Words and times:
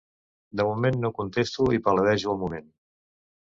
De 0.61 0.63
moment 0.69 0.97
no 1.01 1.11
contesto 1.17 1.67
i 1.79 1.81
paladejo 1.89 2.33
el 2.35 2.41
moment. 2.47 2.67